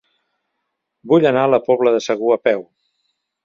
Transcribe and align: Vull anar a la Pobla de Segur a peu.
Vull 1.11 1.29
anar 1.31 1.45
a 1.49 1.53
la 1.57 1.61
Pobla 1.69 1.95
de 1.99 2.03
Segur 2.09 2.35
a 2.37 2.41
peu. 2.49 2.69